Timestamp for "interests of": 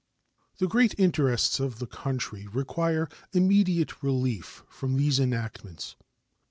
0.97-1.77